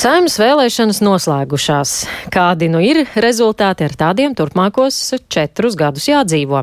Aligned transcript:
Saimnes 0.00 0.38
vēlēšanas 0.40 1.02
noslēgušās. 1.04 1.90
Kādi 2.32 2.70
nu 2.72 2.78
ir 2.80 3.02
rezultāti 3.20 3.84
ar 3.84 3.92
tādiem 4.00 4.32
turpmākos 4.32 4.96
četrus 5.28 5.76
gadus 5.76 6.06
jādzīvo? 6.08 6.62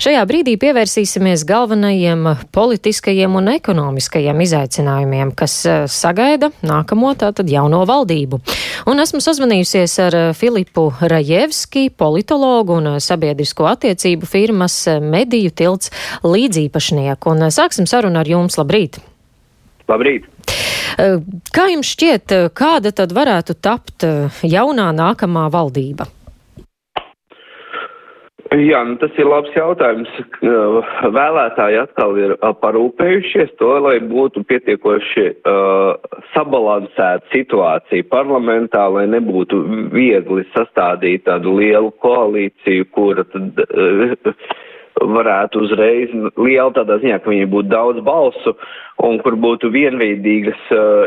Šajā 0.00 0.22
brīdī 0.24 0.54
pievērsīsimies 0.62 1.44
galvenajiem 1.44 2.24
politiskajiem 2.56 3.36
un 3.36 3.52
ekonomiskajiem 3.52 4.40
izaicinājumiem, 4.46 5.34
kas 5.36 5.58
eh, 5.68 5.82
sagaida 5.92 6.48
nākamo 6.64 7.12
tātad 7.20 7.52
jauno 7.52 7.82
valdību. 7.84 8.40
Un 8.88 9.04
esmu 9.04 9.20
sazvanījusies 9.28 9.98
ar 10.06 10.18
Filipu 10.40 10.88
Rajevski, 11.04 11.90
politologu 11.92 12.80
un 12.80 12.94
sabiedrisko 12.96 13.68
attiecību 13.74 14.24
firmas 14.24 14.86
Mediju 15.04 15.52
tilts 15.52 15.92
līdzīpašnieku. 16.24 17.36
Un 17.36 17.50
sāksim 17.52 17.84
sarunu 17.84 18.24
ar 18.24 18.36
jums. 18.38 18.56
Labrīt! 18.56 19.02
Labrīt! 19.84 20.29
Eh, 21.00 21.18
kā 21.54 21.68
jums 21.70 21.90
šķiet, 21.94 22.32
eh, 22.34 22.48
kāda 22.52 22.92
tad 22.92 23.14
varētu 23.16 23.56
tapt 23.62 24.04
eh, 24.04 24.40
jaunā 24.44 24.90
nākamā 24.92 25.46
valdība? 25.52 26.10
Jā, 28.50 28.80
nu 28.82 28.96
tas 28.98 29.14
ir 29.14 29.28
labs 29.30 29.52
jautājums. 29.54 30.10
Vēlētāji 31.14 31.76
atkal 31.84 32.16
ir 32.18 32.32
parūpējušies 32.64 33.52
to, 33.60 33.68
lai 33.84 34.00
būtu 34.02 34.42
pietiekoši 34.42 35.26
uh, 35.30 36.16
sabalansēta 36.32 37.30
situācija 37.30 38.08
parlamentā, 38.10 38.88
lai 38.90 39.04
nebūtu 39.12 39.60
viegli 39.94 40.42
sastādīt 40.50 41.28
tādu 41.30 41.54
lielu 41.60 41.94
koalīciju, 42.02 42.88
kura 42.90 43.22
tad 43.30 43.62
uh, 43.68 44.34
varētu 45.00 45.64
uzreiz 45.66 46.12
liela 46.36 46.70
tādā 46.76 47.00
ziņā, 47.02 47.20
ka 47.22 47.32
viņiem 47.32 47.50
būtu 47.52 47.72
daudz 47.72 48.00
balsu 48.04 48.54
un 49.06 49.20
kur 49.24 49.36
būtu 49.40 49.72
vienveidīgas, 49.72 50.62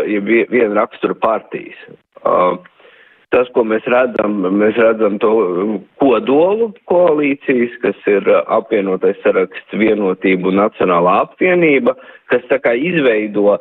ja 0.09 0.21
viena 0.25 0.73
rakstura 0.81 1.17
partijas. 1.21 1.79
Tas, 3.34 3.48
ko 3.55 3.63
mēs 3.65 3.85
redzam, 3.89 4.43
mēs 4.59 4.77
redzam 4.77 5.15
to 5.21 5.31
kodolu 6.01 6.68
koalīcijas, 6.90 7.73
kas 7.81 8.03
ir 8.09 8.27
apvienotais 8.45 9.18
saraksts 9.23 9.73
vienotību 9.73 10.51
un 10.51 10.62
nacionālā 10.62 11.15
apvienība, 11.23 11.96
kas 12.34 12.45
tā 12.49 12.59
kā 12.63 12.73
izveido 12.76 13.45
uh, 13.53 13.59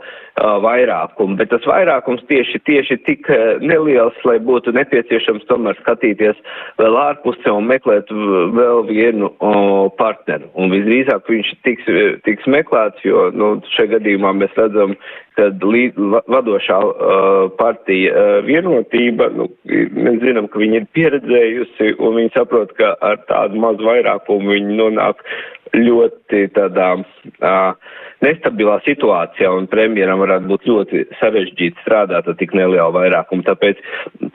vairākumu, 0.64 1.36
bet 1.40 1.52
tas 1.52 1.66
vairākums 1.68 2.24
tieši, 2.30 2.62
tieši 2.66 2.98
tik 3.06 3.30
neliels, 3.62 4.16
lai 4.28 4.38
būtu 4.42 4.74
nepieciešams 4.76 5.46
tomēr 5.50 5.78
skatīties 5.82 6.38
vēl 6.80 6.98
ārpusē 7.04 7.52
un 7.52 7.68
meklēt 7.70 8.10
vēl 8.56 8.84
vienu 8.88 9.32
uh, 9.32 9.90
partneru. 10.00 10.48
Un 10.56 10.72
visdrīzāk 10.72 11.28
viņš 11.30 11.52
tiks, 11.66 11.92
tiks 12.26 12.48
meklēts, 12.50 13.04
jo, 13.06 13.28
nu, 13.36 13.54
šajā 13.76 13.98
gadījumā 13.98 14.34
mēs 14.40 14.56
redzam, 14.58 14.96
līd, 15.38 15.96
vadošā 16.28 16.78
uh, 16.78 17.50
partija 17.56 18.12
uh, 18.12 18.44
vienotība, 18.44 19.30
nu, 19.32 19.48
mēs 19.64 20.20
zinām, 20.20 20.48
ka 20.48 20.60
viņi 20.60 20.82
ir 20.82 20.86
pieredzējusi 20.92 21.94
un 21.98 22.18
viņi 22.18 22.34
saprot, 22.36 22.72
ka 22.76 22.94
ar 23.00 23.22
tādu 23.30 23.60
mazu 23.60 23.86
vairākumu 23.86 24.52
viņi 24.52 24.76
nonāk 24.76 25.24
ļoti 25.76 26.46
tādā 26.56 26.88
uh, 27.00 27.92
nestabilā 28.22 28.78
situācijā 28.86 29.50
un 29.56 29.68
premjeram 29.70 30.20
varētu 30.22 30.50
būt 30.50 30.66
ļoti 30.68 31.04
sarežģīti 31.20 31.82
strādāt 31.82 32.28
ar 32.28 32.36
tik 32.38 32.52
nelielu 32.56 32.92
vairākumu. 32.94 33.44
Tāpēc 33.46 33.80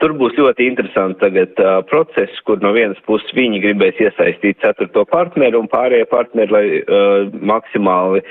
tur 0.02 0.16
būs 0.18 0.36
ļoti 0.38 0.66
interesanti 0.68 1.20
tagad 1.22 1.62
uh, 1.62 1.78
process, 1.88 2.42
kur 2.48 2.60
no 2.64 2.74
vienas 2.76 2.98
puses 3.06 3.30
viņi 3.38 3.62
gribēs 3.64 4.02
iesaistīt 4.02 4.60
ceturto 4.64 5.06
partneru 5.08 5.62
un 5.62 5.70
pārējie 5.72 6.08
partneri, 6.10 6.54
lai 6.54 6.64
uh, 6.80 7.30
maksimāli 7.52 8.24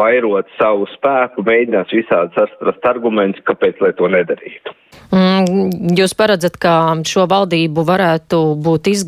vairot 0.00 0.50
savu 0.56 0.88
spēku, 0.96 1.44
mēģinās 1.46 1.92
visādi 1.94 2.34
sastrast 2.38 2.88
argumentus, 2.88 3.44
kāpēc 3.46 3.84
lai 3.84 3.92
to 4.00 4.10
nedarītu. 4.10 4.74
Mm, 5.12 5.92
jūs 5.94 6.16
paredzat, 6.18 6.56
ka 6.58 6.72
šo 7.06 7.28
valdību 7.30 7.84
varētu 7.86 8.40
būt 8.64 8.88
iz, 8.90 9.04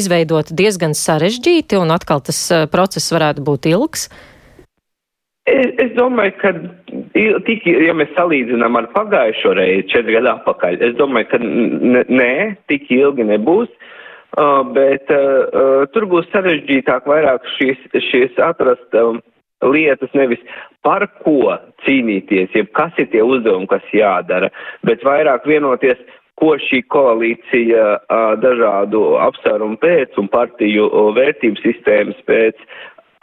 izveidot 0.00 0.50
diezgan 0.56 0.96
sarežģīti 0.96 1.78
un 1.78 1.92
atkal 1.94 2.24
tas 2.24 2.40
process 2.72 2.85
varētu 2.94 3.44
būt 3.46 3.68
ilgs? 3.72 4.08
Es, 5.46 5.68
es 5.78 5.92
domāju, 5.94 6.32
ka 6.40 6.50
tik, 7.46 7.66
ja 7.66 7.94
mēs 7.94 8.10
salīdzinām 8.16 8.80
ar 8.80 8.88
pagājušo 8.94 9.54
reizi, 9.54 9.86
četri 9.92 10.16
gadu 10.16 10.32
atpakaļ, 10.32 10.80
es 10.88 10.96
domāju, 10.98 11.28
ka 11.30 11.38
nē, 11.40 12.32
tik 12.70 12.90
ilgi 12.90 13.28
nebūs, 13.28 13.70
uh, 13.70 14.64
bet 14.74 15.12
uh, 15.14 15.86
tur 15.94 16.08
būs 16.10 16.26
sarežģītāk 16.32 17.06
vairāk 17.06 17.46
šīs, 17.54 17.86
šīs 18.08 18.42
atrast 18.42 18.98
um, 18.98 19.22
lietas 19.62 20.10
nevis 20.18 20.42
par 20.82 21.06
ko 21.22 21.54
cīnīties, 21.86 22.50
jeb 22.54 22.74
kas 22.74 22.98
ir 22.98 23.10
tie 23.14 23.22
uzdevumi, 23.22 23.70
kas 23.70 23.86
jādara, 23.94 24.50
bet 24.86 25.06
vairāk 25.06 25.46
vienoties, 25.46 26.02
ko 26.40 26.56
šī 26.60 26.82
koalīcija 26.92 27.86
uh, 27.96 28.26
dažādu 28.42 29.16
apsvērumu 29.24 29.80
pēc 29.82 30.18
un 30.20 30.28
partiju 30.32 30.88
vērtību 31.16 31.62
sistēmas 31.64 32.18
pēc 32.28 32.60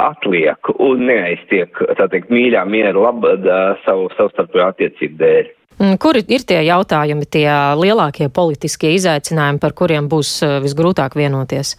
atliek 0.04 0.72
un 0.82 1.06
neaiztiek, 1.08 1.78
tā 1.98 2.08
teikt, 2.12 2.32
mīļā 2.34 2.64
miera 2.68 2.98
labada 2.98 3.60
savu 3.86 4.10
savstarpēju 4.18 4.66
attiecību 4.66 5.20
dēļ. 5.22 5.52
Kuri 6.02 6.22
ir 6.30 6.44
tie 6.48 6.60
jautājumi, 6.68 7.26
tie 7.34 7.48
lielākie 7.80 8.30
politiskie 8.34 8.94
izaicinājumi, 8.98 9.62
par 9.62 9.74
kuriem 9.78 10.10
būs 10.12 10.36
visgrūtāk 10.64 11.18
vienoties? 11.18 11.74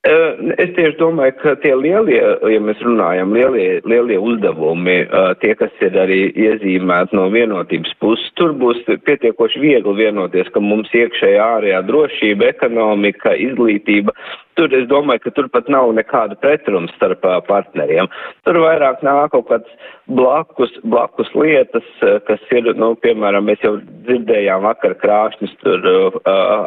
Es 0.00 0.70
tieši 0.78 0.96
domāju, 0.96 1.34
ka 1.42 1.52
tie 1.60 1.74
lielie, 1.76 2.22
ja 2.48 2.60
mēs 2.64 2.78
runājam, 2.80 3.34
lielie, 3.36 3.82
lielie 3.84 4.16
uzdevumi, 4.16 4.94
tie, 5.42 5.50
kas 5.60 5.82
ir 5.84 5.98
arī 6.00 6.22
iezīmēti 6.40 7.18
no 7.18 7.26
vienotības 7.28 7.92
puses, 8.00 8.30
tur 8.40 8.54
būs 8.56 8.80
pietiekoši 8.88 9.60
viegli 9.60 9.92
vienoties, 9.98 10.48
ka 10.54 10.62
mums 10.64 10.88
iekšējā 10.96 11.50
ārējā 11.58 11.82
drošība, 11.90 12.48
ekonomika, 12.54 13.34
izglītība, 13.36 14.16
tur 14.60 14.76
es 14.76 14.88
domāju, 14.90 15.24
ka 15.24 15.32
tur 15.38 15.48
pat 15.52 15.70
nav 15.72 15.94
nekāda 15.96 16.36
pretruna 16.40 16.92
starp 16.92 17.24
partneriem. 17.48 18.10
Tur 18.44 18.60
vairāk 18.60 19.00
nāk 19.06 19.32
kaut 19.32 19.48
kāds 19.48 19.88
blakus, 20.10 20.74
blakus 20.84 21.32
lietas, 21.38 21.86
kas 22.28 22.44
ir, 22.52 22.68
nu, 22.76 22.92
piemēram, 23.00 23.48
mēs 23.48 23.64
jau 23.64 23.78
dzirdējām 24.04 24.66
vakar 24.66 24.96
krāšņus 25.00 25.56
tur 25.64 25.90
uh, 25.90 26.20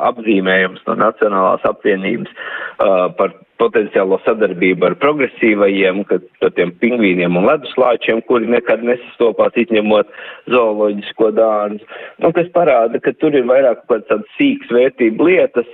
apzīmējums 0.10 0.86
no 0.88 0.98
Nacionālās 1.04 1.66
apvienības 1.70 2.34
uh, 2.34 3.10
par 3.20 3.36
potenciālo 3.62 4.18
sadarbību 4.26 4.88
ar 4.90 4.96
progresīvajiem, 5.00 6.02
kad 6.10 6.26
tiem 6.58 6.74
pingvīniem 6.82 7.38
un 7.40 7.48
leduslāčiem, 7.48 8.24
kuri 8.28 8.50
nekad 8.52 8.84
nesastopās 8.88 9.56
izņemot 9.62 10.10
zooloģisko 10.52 11.30
dārzu, 11.38 11.92
nu, 12.24 12.34
kas 12.36 12.50
parāda, 12.56 13.00
ka 13.04 13.14
tur 13.22 13.38
ir 13.38 13.46
vairāk 13.50 13.86
kaut 13.92 14.08
kāds 14.10 14.40
sīks 14.40 14.74
vērtību 14.74 15.30
lietas, 15.30 15.70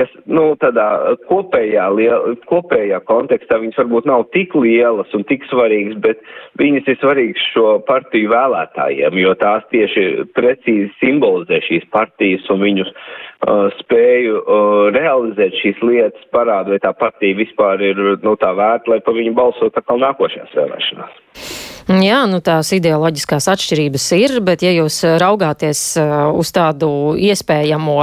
kas, 0.00 0.12
nu, 0.30 0.54
tādā 0.60 0.86
kopējā, 1.28 1.86
liel, 1.96 2.34
kopējā 2.48 3.00
kontekstā 3.08 3.60
viņas 3.60 3.80
varbūt 3.82 4.08
nav 4.08 4.26
tik 4.34 4.54
lielas 4.56 5.12
un 5.16 5.24
tik 5.28 5.44
svarīgas, 5.50 5.98
bet 6.04 6.22
viņas 6.60 6.88
ir 6.88 6.98
svarīgas 7.02 7.46
šo 7.52 7.66
partiju 7.88 8.32
vēlētājiem, 8.32 9.20
jo 9.20 9.34
tās 9.40 9.66
tieši 9.74 10.06
precīzi 10.36 10.90
simbolizē 11.02 11.60
šīs 11.68 11.88
partijas 11.92 12.48
un 12.52 12.64
viņus 12.64 12.92
uh, 12.92 13.68
spēju 13.82 14.40
uh, 14.40 14.82
realizēt 14.96 15.58
šīs 15.60 15.82
lietas, 15.84 16.28
parāda, 16.34 16.72
vai 16.74 16.82
tā 16.82 16.94
partija 16.96 17.38
vispār 17.38 17.84
ir, 17.92 18.04
nu, 18.24 18.36
tā 18.40 18.54
vērta, 18.56 18.94
lai 18.94 19.02
pa 19.04 19.16
viņu 19.16 19.36
balsot 19.36 19.76
atkal 19.76 20.00
nākošajās 20.06 20.56
vēlēšanās. 20.56 21.59
Jā, 21.88 22.20
nu 22.30 22.42
tās 22.44 22.72
ideoloģiskās 22.76 23.48
atšķirības 23.50 24.06
ir, 24.18 24.36
bet 24.44 24.62
ja 24.62 24.74
jūs 24.74 25.00
raugāties 25.22 25.80
uh, 26.00 26.28
uz 26.36 26.52
tādu 26.54 27.16
iespējamo 27.16 27.96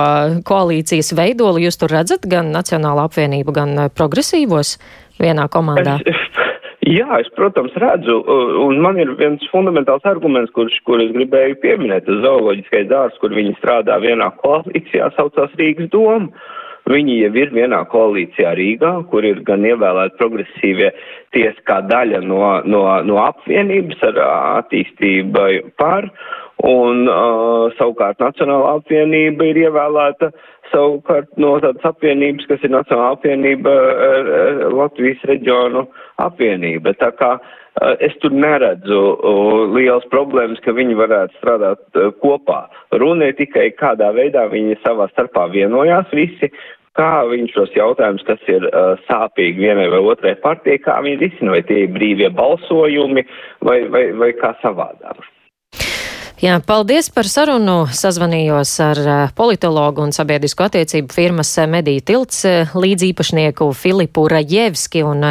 koalīcijas 0.47 1.13
veidoli, 1.17 1.67
jūs 1.67 1.79
tur 1.79 1.93
redzat 1.93 2.25
gan 2.29 2.49
Nacionāla 2.55 3.05
apvienību, 3.07 3.53
gan 3.55 3.77
uh, 3.77 3.91
progresīvos 3.93 4.77
vienā 5.21 5.47
komandā? 5.53 5.99
Jā, 6.87 7.07
es, 7.19 7.27
protams, 7.35 7.73
redzu, 7.81 8.21
un 8.63 8.77
man 8.79 8.99
ir 9.01 9.09
viens 9.19 9.41
fundamentāls 9.51 10.05
arguments, 10.07 10.53
kurš, 10.55 10.77
kur 10.87 11.01
es 11.03 11.09
gribēju 11.11 11.57
pieminēt, 11.59 12.07
zooloģiskais 12.23 12.87
dārs, 12.87 13.17
kur 13.19 13.33
viņi 13.35 13.57
strādā 13.57 13.97
vienā 13.99 14.29
koalīcijā, 14.39 15.09
saucās 15.17 15.51
Rīgas 15.59 15.89
doma. 15.91 16.29
Viņi 16.87 17.17
jau 17.19 17.31
ir 17.41 17.51
vienā 17.51 17.81
koalīcijā 17.91 18.53
Rīgā, 18.55 18.91
kur 19.11 19.25
ir 19.27 19.41
gan 19.47 19.65
ievēlēti 19.67 20.15
progresīvie 20.21 20.91
tiesa 21.35 21.63
kā 21.67 21.81
daļa 21.83 22.21
no, 22.23 22.41
no, 22.63 22.83
no 23.03 23.17
apvienības 23.25 24.03
ar 24.07 24.21
attīstībai 24.63 25.51
par, 25.81 26.07
un 26.63 27.03
uh, 27.11 27.67
savukārt 27.77 28.23
Nacionālā 28.23 28.77
apvienība 28.79 29.51
ir 29.51 29.59
ievēlēta 29.67 30.31
savukārt 30.71 31.29
no 31.41 31.57
tādas 31.63 31.85
apvienības, 31.91 32.47
kas 32.49 32.63
ir 32.63 32.73
Nacionālā 32.73 33.13
apvienība 33.17 33.75
Latvijas 34.73 35.21
reģionu 35.29 35.85
apvienība. 36.23 36.95
Tā 36.97 37.11
kā 37.19 37.35
uh, 37.37 37.93
es 38.03 38.15
tur 38.23 38.33
neredzu 38.33 39.03
uh, 39.11 39.59
liels 39.75 40.07
problēmas, 40.13 40.63
ka 40.65 40.73
viņi 40.77 40.97
varētu 40.97 41.37
strādāt 41.37 41.99
uh, 41.99 42.09
kopā. 42.23 42.63
Runa 42.95 43.29
ir 43.29 43.37
tikai 43.37 43.69
kādā 43.77 44.09
veidā 44.15 44.47
viņi 44.51 44.79
savā 44.85 45.11
starpā 45.13 45.47
vienojās 45.53 46.09
visi 46.15 46.51
kā 46.97 47.11
viņi 47.29 47.53
šos 47.53 47.73
jautājumus, 47.77 48.25
kas 48.27 48.43
ir 48.51 48.67
uh, 48.71 48.97
sāpīgi 49.07 49.67
vienai 49.67 49.87
vai 49.93 50.01
otrai 50.13 50.35
partijai, 50.41 50.81
kā 50.83 50.99
viņi 51.05 51.21
risina, 51.23 51.53
vai 51.55 51.63
tie 51.69 51.83
ir 51.85 51.95
brīvie 51.95 52.29
balsojumi 52.33 53.25
vai, 53.67 53.79
vai, 53.93 54.05
vai 54.17 54.31
kā 54.37 54.55
savādāk. 54.63 55.21
Jā, 56.37 56.59
paldies 56.61 57.07
par 57.09 57.25
sarunu. 57.25 57.87
Sazvanījos 57.97 58.71
ar 58.85 58.99
eh, 59.01 59.21
politologu 59.33 60.03
un 60.05 60.11
sabiedrisko 60.13 60.67
attiecību 60.67 61.09
firmas 61.09 61.49
eh, 61.57 61.65
Mediju 61.65 62.03
tilts 62.05 62.43
eh, 62.45 62.75
līdzīpašnieku 62.77 63.65
Filipu 63.73 64.27
Rajevski. 64.29 65.01
Un 65.01 65.25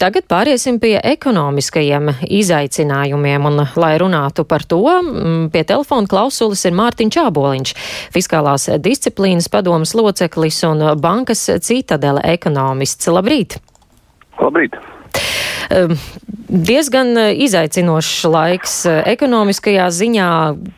tagad 0.00 0.26
pāriesim 0.26 0.80
pie 0.82 0.96
ekonomiskajiem 0.98 2.10
izaicinājumiem. 2.26 3.46
Un, 3.46 3.62
lai 3.78 3.92
runātu 4.02 4.42
par 4.50 4.66
to, 4.66 4.82
pie 5.54 5.62
telefona 5.68 6.10
klausulis 6.10 6.64
ir 6.66 6.74
Mārtiņš 6.74 7.14
Čāboliņš, 7.20 7.74
fiskālās 8.16 8.66
disciplīnas 8.82 9.46
padomas 9.52 9.94
loceklis 9.94 10.58
un 10.66 10.82
bankas 10.98 11.46
citadele 11.62 12.24
ekonomists. 12.34 13.06
Labrīt! 13.14 13.60
Labrīt! 14.42 14.74
Diezgan 16.46 17.16
eh, 17.18 17.32
izaicinošs 17.42 18.26
laiks 18.30 18.74
eh, 18.86 19.02
ekonomiskajā 19.16 19.88
ziņā. 19.90 20.30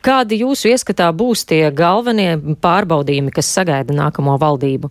Kādi 0.05 0.41
jūsu 0.41 0.71
ieskatā 0.73 1.11
būs 1.13 1.45
tie 1.49 1.69
galvenie 1.75 2.39
pārbaudījumi, 2.63 3.35
kas 3.37 3.51
sagaida 3.53 3.93
nākamo 3.97 4.39
valdību? 4.41 4.89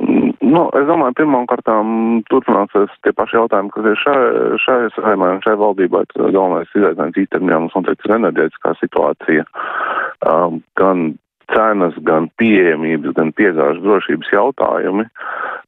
Mm, 0.00 0.32
nu, 0.40 0.62
es 0.80 0.86
domāju, 0.88 1.18
pirmām 1.20 1.44
kārtām 1.50 2.22
turpināsies 2.30 2.94
tie 3.04 3.12
paši 3.12 3.36
jautājumi, 3.36 3.72
kas 3.74 3.90
ir 3.90 4.00
šai, 4.00 4.16
šai 4.64 4.78
saimai 4.96 5.34
un 5.36 5.44
šai 5.44 5.58
valdībai. 5.60 6.06
Galvenais 6.16 6.72
izaicinājums 6.72 7.20
īstermiņā 7.26 7.60
mums 7.60 7.76
noteikti 7.76 8.08
ir 8.08 8.16
enerģētiskā 8.16 8.74
situācija. 8.80 9.44
Um, 10.24 10.62
gan 10.80 11.10
cenas, 11.52 11.96
gan 12.08 12.28
pieejamības, 12.40 13.14
gan 13.16 13.32
piegāžu 13.36 13.82
drošības 13.84 14.32
jautājumi. 14.32 15.06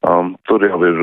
Um, 0.06 0.34
tur 0.46 0.62
jau 0.62 0.76
ir 0.86 0.98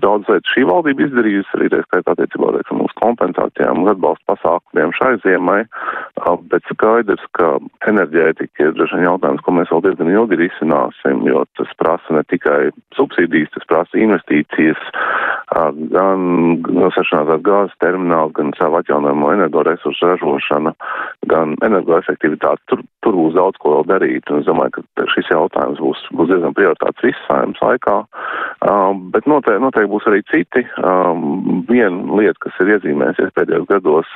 daudz 0.00 0.28
lietas 0.30 0.52
šī 0.54 0.62
valdība 0.68 1.04
izdarījusi, 1.04 1.50
arī 1.58 1.66
tā 1.72 1.80
skaitā 1.84 2.14
attiecībā 2.14 2.52
teiksim, 2.54 2.78
uz 2.86 2.94
kompensācijām 3.02 3.82
un 3.82 3.90
atbalsta 3.90 4.32
pasākumiem 4.32 4.94
šai 4.96 5.16
ziemai, 5.24 5.58
uh, 5.66 6.38
bet 6.52 6.64
skaidrs, 6.70 7.24
ka 7.36 7.56
enerģētika 7.90 8.68
ir 8.68 8.72
droši 8.78 8.96
vien 8.96 9.08
jautājums, 9.10 9.42
ko 9.44 9.56
mēs 9.58 9.72
vēl 9.74 9.84
diezgan 9.88 10.12
ilgi 10.14 10.40
risināsim, 10.40 11.26
jo 11.28 11.42
tas 11.58 11.74
prasa 11.82 12.16
ne 12.16 12.22
tikai 12.32 12.70
subsīdijas, 12.96 13.52
tas 13.58 13.68
prasa 13.68 14.00
investīcijas, 14.00 14.80
uh, 14.88 15.74
gan 15.92 16.62
sašanātās 16.96 17.44
gāzes 17.44 17.76
termināli, 17.82 18.32
gan 18.38 18.54
savu 18.56 18.80
atjaunojamo 18.80 19.34
energoresursu 19.36 20.14
ražošana, 20.14 20.72
gan 21.28 21.58
energoefektivitāte. 21.66 22.62
Tur, 22.70 22.82
tur 23.04 23.20
būs 23.20 23.36
daudz 23.36 23.60
ko 23.60 23.76
vēl 23.76 23.88
darīt 23.90 24.15
darīt. 24.16 24.30
Un 24.30 24.40
es 24.40 24.46
domāju, 24.46 24.82
ka 24.96 25.06
šis 25.14 25.30
jautājums 25.30 25.80
būs, 25.80 26.00
būs 26.16 26.30
diezgan 26.30 26.54
prioritāts 26.54 27.02
visu 27.02 27.18
saimnes 27.26 27.60
laikā. 27.60 28.06
Um, 28.66 29.10
bet 29.12 29.26
noteikti, 29.26 29.62
noteikti 29.62 29.90
būs 29.92 30.06
arī 30.08 30.22
citi. 30.30 30.64
Um, 30.82 31.64
viena 31.68 32.16
lieta, 32.16 32.38
kas 32.40 32.52
ir 32.60 32.76
iezīmējusies 32.76 33.34
pēdējos 33.36 33.68
gados, 33.68 34.06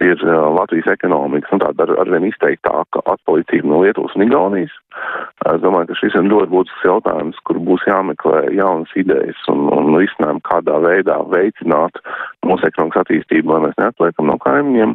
ir 0.00 0.16
uh, 0.24 0.54
Latvijas 0.54 0.92
ekonomikas 0.94 1.52
un 1.52 1.60
tāda 1.60 1.86
ar, 1.86 1.94
arvien 2.04 2.28
izteiktāka 2.28 3.04
atpalīdzība 3.04 3.68
no 3.68 3.82
Lietuvas 3.84 4.16
un 4.16 4.26
Igaunijas. 4.26 4.74
Es 5.44 5.60
domāju, 5.60 5.90
ka 5.90 5.98
šis 5.98 6.14
ir 6.14 6.28
ļoti 6.30 6.52
būtisks 6.52 6.86
jautājums, 6.86 7.38
kur 7.44 7.58
būs 7.66 7.82
jāmeklē 7.88 8.44
jaunas 8.54 8.92
idejas 8.96 9.40
un, 9.50 9.66
un 9.74 9.90
risinājumi, 9.98 10.42
kādā 10.46 10.78
veidā 10.84 11.18
veicināt 11.32 11.98
mūsu 12.46 12.68
ekonomikas 12.68 13.02
attīstību, 13.02 13.50
lai 13.50 13.64
mēs 13.66 13.76
neatliekam 13.80 14.30
no 14.30 14.38
kaimiņiem, 14.44 14.94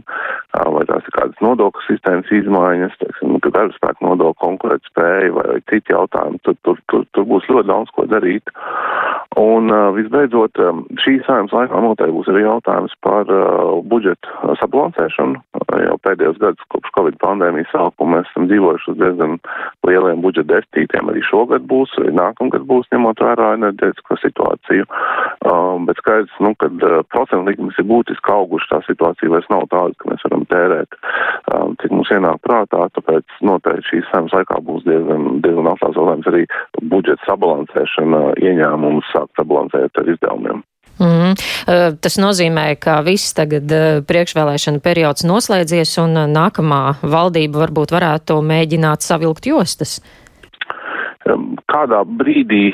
vai 0.53 0.85
tās 0.89 1.05
ir 1.05 1.15
kādas 1.15 1.43
nodokļu 1.45 1.85
sistēmas 1.85 2.31
izmaiņas, 2.33 2.97
teiksim, 3.01 3.37
ka 3.43 3.51
darba 3.53 3.75
spēku 3.75 4.05
nodokļu 4.07 4.39
konkurētspēja 4.43 5.33
vai 5.35 5.59
citi 5.69 5.93
jautājumi. 5.93 6.41
Tur, 6.43 6.57
tur, 6.65 6.81
tur, 6.91 7.05
tur 7.13 7.27
būs 7.29 7.49
ļoti 7.51 7.69
daudz 7.69 7.93
ko 7.95 8.07
darīt. 8.09 8.53
Un 9.39 9.69
visbeidzot, 9.93 10.57
šī 11.03 11.19
saimnes 11.27 11.53
laikā 11.53 11.79
noteikti 11.83 12.15
būs 12.15 12.31
arī 12.31 12.41
jautājums 12.43 12.95
par 13.05 13.29
budžetu 13.91 14.55
sabalansēšanu. 14.59 15.43
Jau 15.79 15.97
pēdējos 16.01 16.39
gadus 16.41 16.65
kopš 16.73 16.89
Covid 16.97 17.19
pandēmijas 17.21 17.69
sākuma 17.69 18.17
mēs 18.17 18.31
esam 18.31 18.47
dzīvojuši 18.49 18.89
uz 18.91 18.97
diezgan 18.99 19.35
lieliem 19.85 20.23
budžeta 20.23 20.55
deficītiem. 20.55 21.11
Arī 21.13 21.21
šogad 21.27 21.67
būs, 21.69 21.93
arī 22.01 22.15
nākamgad 22.17 22.65
būs, 22.69 22.89
ņemot 22.95 23.21
vērā 23.21 23.51
enerģētisko 23.59 24.17
situāciju. 24.23 24.89
Bet 25.85 26.01
skaidrs, 26.01 26.41
nu, 26.43 26.55
kad 26.59 26.81
procentu 27.13 27.45
likmes 27.51 27.77
ir 27.77 27.87
būtiski 27.89 28.33
auguši, 28.33 28.71
tā 28.73 28.81
situācija 28.89 29.31
vairs 29.35 29.49
nav 29.53 29.69
tāda, 29.69 29.93
ka 30.01 30.09
mēs 30.09 30.25
varam 30.25 30.38
tērēt, 30.49 30.97
um, 31.53 31.75
cik 31.81 31.93
mums 31.95 32.11
ienāk 32.15 32.41
prātā, 32.45 32.87
tāpēc 32.95 33.39
noteikti 33.45 33.87
šīs 33.91 34.09
saimnes 34.13 34.35
laikā 34.37 34.59
būs 34.65 34.85
diezgan, 34.87 35.29
diezgan 35.43 35.71
augstās 35.73 35.99
jautājums 35.99 36.31
arī 36.31 36.45
budžeta 36.91 37.29
sabalansēšana 37.29 38.23
ieņēmumus 38.39 39.13
sākt 39.13 39.33
sabalansēt 39.39 40.01
ar 40.01 40.13
izdevumiem. 40.15 40.63
Mm. 40.99 41.35
Tas 42.03 42.17
nozīmē, 42.19 42.73
ka 42.83 42.97
viss 43.05 43.31
tagad 43.37 43.71
priekšvēlēšana 44.09 44.83
periods 44.83 45.23
noslēdzies 45.27 45.95
un 46.03 46.17
nākamā 46.33 46.81
valdība 47.07 47.63
varbūt 47.63 47.93
varētu 47.95 48.41
mēģināt 48.43 49.05
savilkt 49.05 49.47
jostas. 49.47 49.99
Kādā 51.69 52.01
brīdī, 52.19 52.71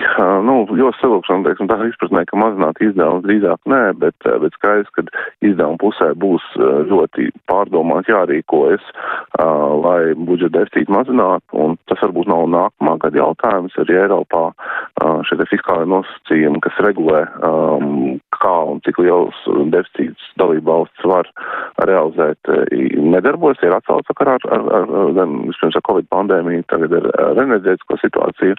nu, 0.47 0.55
ļoti 0.69 0.99
savilkšana, 1.01 1.45
teiksim, 1.49 1.69
tā 1.69 1.77
izpratnē, 1.89 2.23
ka 2.29 2.39
mazināt 2.39 2.79
izdevumus 2.83 3.25
drīzāk 3.25 3.59
nē, 3.71 3.81
bet, 4.01 4.15
bet 4.23 4.55
skaidrs, 4.57 4.91
ka 4.95 5.05
izdevuma 5.45 5.79
pusē 5.81 6.11
būs 6.21 6.45
ļoti 6.91 7.29
pārdomāt 7.51 8.09
jārīkojas, 8.11 8.85
lai 9.83 10.15
budžeta 10.15 10.61
deficītu 10.61 10.95
mazinātu, 10.95 11.59
un 11.65 11.75
tas 11.89 12.01
varbūt 12.05 12.29
nav 12.31 12.45
nākamā 12.53 12.97
gada 13.03 13.21
jautājums 13.21 13.75
arī 13.83 13.99
Eiropā. 14.05 14.45
Šie 15.27 15.39
fiskālie 15.51 15.89
nosacījumi, 15.91 16.61
kas 16.63 16.79
regulē, 16.85 17.25
kā 18.35 18.55
un 18.71 18.81
cik 18.85 19.01
liels 19.03 19.41
deficīts 19.73 20.31
dalība 20.39 20.71
valsts 20.71 21.07
var 21.09 21.29
realizēt, 21.83 22.51
nedarbojas, 23.15 23.61
ir 23.65 23.75
atcelts 23.75 24.07
sakarā 24.11 24.37
ar, 24.39 24.47
ar, 24.55 24.87
ar, 25.01 25.11
gan 25.17 25.35
vispirms 25.49 25.77
ar 25.79 25.85
Covid 25.89 26.09
pandēmiju, 26.13 26.65
tagad 26.71 26.95
ar 27.01 27.43
enerģētisko 27.43 27.99
situāciju, 28.01 28.57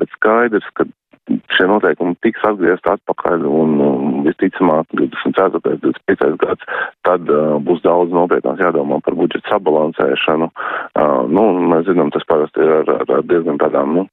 bet 0.00 0.14
skaidrs, 0.18 0.68
ka 0.74 0.88
šie 1.24 1.66
noteikumi 1.68 2.16
tiks 2.24 2.44
atgriezt 2.44 2.86
atpakaļ 2.90 3.46
un, 3.48 3.78
un 3.80 4.18
visticamāk 4.26 4.90
24. 4.92 5.60
25. 5.80 6.36
gads, 6.42 6.68
tad 7.08 7.30
uh, 7.32 7.56
būs 7.64 7.80
daudz 7.84 8.12
nopietnāk 8.12 8.60
jādomā 8.60 9.00
par 9.04 9.16
budžeta 9.18 9.54
sabalansēšanu. 9.54 10.50
Uh, 10.50 11.24
nu, 11.32 11.46
mēs 11.72 11.88
zinām, 11.88 12.12
tas 12.14 12.26
parasti 12.28 12.64
ir 12.64 12.74
ar, 12.82 12.94
ar, 12.98 13.06
ar 13.18 13.26
diezgan 13.30 13.60
tādām 13.62 13.98
nu, 13.98 14.06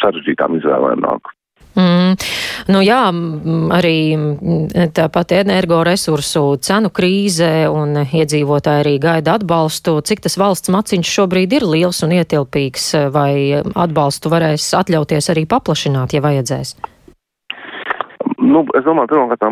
sarežģītām 0.00 0.56
izvēlēm 0.60 1.04
nāk. 1.04 1.34
Mm. 1.74 2.14
Nu 2.64 2.80
jā, 2.80 3.02
arī 3.76 3.96
tāpat 4.96 5.34
energoresursu 5.42 6.44
cenu 6.64 6.88
krīze 6.94 7.50
un 7.68 7.98
iedzīvotāji 8.04 8.84
arī 8.84 8.94
gaida 9.02 9.36
atbalstu. 9.36 9.98
Cik 10.00 10.24
tas 10.24 10.38
valsts 10.40 10.72
maciņš 10.72 11.12
šobrīd 11.18 11.58
ir 11.58 11.68
liels 11.68 12.00
un 12.06 12.16
ietilpīgs, 12.16 12.88
vai 13.12 13.60
atbalstu 13.60 14.32
varēs 14.32 14.70
atļauties 14.80 15.32
arī 15.34 15.44
paplašināt, 15.50 16.16
ja 16.16 16.24
vajadzēs? 16.24 16.76
Nu, 18.44 18.60
es 18.76 18.84
domāju, 18.84 19.08
pirmkārt, 19.14 19.44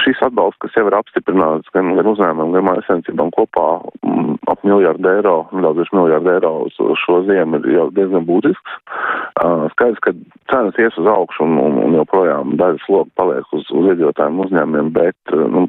šis 0.00 0.20
atbalsts, 0.22 0.60
kas 0.62 0.76
jau 0.76 0.86
ir 0.86 0.96
apstiprināts 0.96 1.70
gan, 1.74 1.94
gan 1.98 2.08
uzņēmumiem, 2.12 2.52
gan 2.54 2.66
mājasēmniecībām 2.68 3.32
kopā 3.34 3.64
m, 4.06 4.36
ap 4.50 4.62
miljardu 4.66 5.10
eiro, 5.10 5.34
nedaudz 5.54 5.80
virs 5.80 5.92
miljardu 5.96 6.32
eiro 6.34 6.52
uz, 6.68 6.76
šo 7.02 7.20
ziemu, 7.26 7.58
ir 7.58 7.78
jau 7.78 7.88
diezgan 7.96 8.26
būtisks. 8.28 8.76
Skaidrs, 9.74 10.02
ka 10.04 10.14
cenas 10.52 10.78
ies 10.82 10.98
uz 11.00 11.08
augšu 11.10 11.46
un, 11.46 11.56
un, 11.62 11.78
un 11.86 11.96
joprojām 11.98 12.54
daļas 12.60 12.86
sloga 12.86 13.10
paliek 13.18 13.56
uz, 13.56 13.66
uz 13.74 13.90
iedzīvotājiem 13.94 14.42
uzņēmumiem, 14.46 14.92
bet 14.94 15.34
nu, 15.56 15.66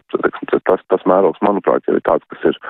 tas, 0.70 0.86
tas 0.94 1.08
mērogs, 1.10 1.42
manuprāt, 1.46 1.88
jau 1.88 1.98
ir 1.98 2.06
tāds, 2.06 2.28
kas 2.34 2.52
ir 2.52 2.62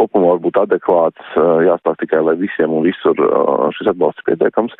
kopumā 0.00 0.34
varbūt 0.34 0.60
adekvāts, 0.64 1.34
jāstāsta 1.66 2.00
tikai, 2.04 2.22
lai 2.26 2.36
visiem 2.40 2.72
un 2.76 2.86
visur 2.88 3.20
šis 3.76 3.92
atbalsts 3.92 4.24
ir 4.24 4.30
pietiekams. 4.30 4.76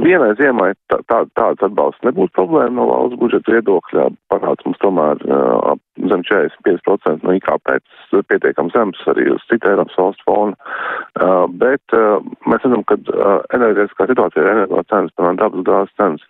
Vienai 0.00 0.32
ziemai 0.40 0.70
tā, 0.92 1.00
tā, 1.10 1.22
tāds 1.38 1.64
atbalsts 1.64 2.04
nebūtu 2.06 2.34
problēma 2.36 2.76
no 2.78 2.88
valsts 2.90 3.20
budžeta 3.20 3.56
viedokļa. 3.56 4.08
Parāds 4.32 4.66
mums 4.68 4.80
tomēr 4.84 5.22
zem 6.10 6.24
45% 6.28 7.26
no 7.26 7.36
IKP 7.38 7.78
pietiekams 8.30 8.74
zems 8.74 9.00
arī 9.10 9.28
uz 9.34 9.42
citu 9.50 9.70
Eiropas 9.70 9.98
valstu 9.98 10.26
fonu. 10.28 10.56
Bet 11.14 11.94
mēs 11.94 12.64
redzam, 12.64 12.82
ka 12.90 12.96
enerģētiskā 13.54 14.08
situācija, 14.10 14.46
energo 14.50 14.80
cenas, 14.90 15.12
piemēram, 15.14 15.38
dabas 15.38 15.62
gāzes 15.68 15.94
cenas 16.00 16.24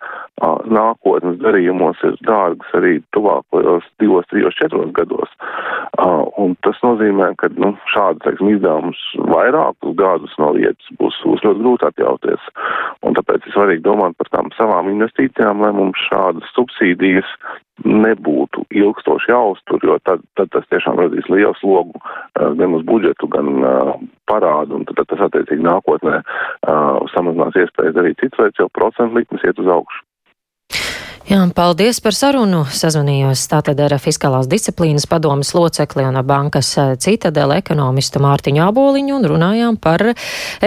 nākotnes 0.69 1.39
darījumos 1.41 2.03
ir 2.05 2.19
dārgas 2.27 2.75
arī 2.77 2.99
tuvākajos 3.17 3.87
divos, 4.03 4.27
trijos, 4.29 4.53
četros 4.59 4.93
gados. 4.93 5.33
Un 6.37 6.53
tas 6.61 6.77
nozīmē, 6.85 7.31
ka 7.41 7.49
nu, 7.57 7.73
šādu 7.89 8.21
teiksim, 8.27 8.53
izdevumus 8.53 9.01
vairākus 9.31 9.97
gadus 9.97 10.37
no 10.37 10.51
vietas 10.53 10.93
būs, 10.99 11.17
būs 11.25 11.45
ļoti 11.47 11.63
grūti 11.65 11.89
atļauties. 11.89 12.49
Un 13.01 13.17
tāpēc 13.17 13.47
ir 13.47 13.57
svarīgi 13.57 13.85
domāt 13.85 14.17
par 14.21 14.29
tām 14.35 14.53
savām 14.57 14.91
investīcijām, 14.93 15.65
lai 15.65 15.73
mums 15.73 16.01
šādas 16.11 16.51
subsīdijas 16.53 17.29
nebūtu 17.83 18.63
ilgstoši 18.71 19.31
jāuztur, 19.33 19.83
jo 19.83 19.97
tad, 20.07 20.21
tad 20.39 20.51
tas 20.53 20.67
tiešām 20.71 20.99
radīs 20.99 21.27
lielu 21.31 21.55
slogu 21.59 21.99
uh, 21.99 22.53
gan 22.55 22.77
uz 22.77 22.85
budžetu, 22.87 23.27
gan 23.31 23.49
uh, 23.59 23.91
parādu, 24.31 24.74
un 24.75 24.87
tad, 24.89 25.05
tas 25.11 25.27
attiecīgi 25.29 25.65
nākotnē 25.65 26.19
uh, 26.21 27.05
samazinās 27.13 27.61
iespējas 27.63 27.95
darīt 27.97 28.19
citas 28.21 28.43
lietas, 28.43 28.59
jo 28.61 28.69
procentu 28.75 29.21
likmes 29.21 29.47
iet 29.47 29.61
uz 29.63 29.71
augšu. 29.77 30.03
Jā, 31.25 31.39
paldies 31.57 31.97
par 32.05 32.13
sarunu. 32.13 32.59
Sazvanījos 32.69 33.47
tātad 33.49 33.79
ar 33.81 33.95
Fiskālās 33.97 34.45
disciplīnas 34.45 35.07
padomas 35.09 35.55
locekli 35.57 36.05
un 36.05 36.19
bankas 36.21 36.69
citadela 37.01 37.57
ekonomistu 37.57 38.21
Mārtiņu 38.21 38.61
Aboliņu 38.67 39.17
un 39.17 39.29
runājām 39.33 39.79
par 39.81 40.11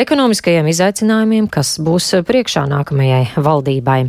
ekonomiskajiem 0.02 0.66
izaicinājumiem, 0.74 1.46
kas 1.46 1.76
būs 1.78 2.16
priekšā 2.26 2.66
nākamajai 2.74 3.38
valdībai. 3.38 4.00